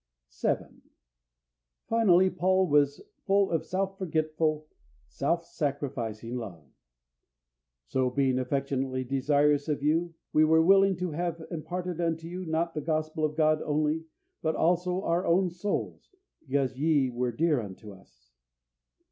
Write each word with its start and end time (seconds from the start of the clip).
7. 0.29 0.81
Finally, 1.87 2.31
Paul 2.31 2.67
was 2.67 3.01
full 3.27 3.51
of 3.51 3.63
self 3.63 3.99
forgetful, 3.99 4.65
self 5.05 5.45
sacrificing 5.45 6.37
love. 6.37 6.67
"So 7.85 8.09
being 8.09 8.39
affectionately 8.39 9.03
desirous 9.03 9.67
of 9.69 9.83
you, 9.83 10.15
we 10.33 10.43
were 10.43 10.63
willing 10.63 10.95
to 10.95 11.11
have 11.11 11.43
imparted 11.51 12.01
unto 12.01 12.27
you, 12.27 12.47
not 12.47 12.73
the 12.73 12.81
Gospel 12.81 13.23
of 13.23 13.35
God 13.37 13.61
only, 13.61 14.05
but 14.41 14.55
also 14.55 15.03
our 15.03 15.23
own 15.23 15.51
souls, 15.51 16.15
because 16.47 16.79
ye 16.79 17.11
were 17.11 17.31
dear 17.31 17.59
unto 17.61 17.93
us." 17.93 18.31